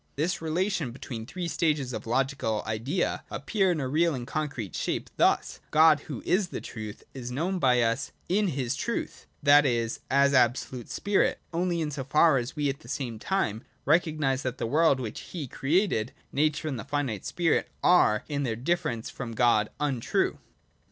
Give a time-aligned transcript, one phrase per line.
[0.15, 4.15] This relation be tween the three stages of the logical Idea appears in a real
[4.15, 8.75] and concrete shape thus: God, who is the truth, is known by us in his
[8.75, 13.19] truth, that is, as absolute spirit, only in so far as we at the same
[13.19, 18.41] time recognise that the world which He created, nature and the finite spirit, are, in
[18.41, 20.39] their difference from God, untrue.